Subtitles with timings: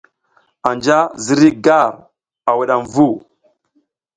[0.69, 1.93] Anja ziriy gar
[2.49, 3.09] a wudam vu.